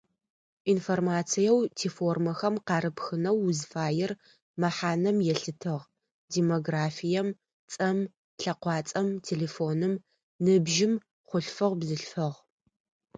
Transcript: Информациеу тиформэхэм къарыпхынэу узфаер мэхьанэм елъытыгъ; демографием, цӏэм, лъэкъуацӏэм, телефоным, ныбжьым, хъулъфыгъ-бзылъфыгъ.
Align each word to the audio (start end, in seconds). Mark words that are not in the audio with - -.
Информациеу 0.73 1.59
тиформэхэм 1.77 2.55
къарыпхынэу 2.67 3.37
узфаер 3.47 4.11
мэхьанэм 4.61 5.17
елъытыгъ; 5.33 5.87
демографием, 6.33 7.27
цӏэм, 7.73 7.99
лъэкъуацӏэм, 8.41 9.07
телефоным, 9.27 9.93
ныбжьым, 10.43 10.93
хъулъфыгъ-бзылъфыгъ. 11.27 12.37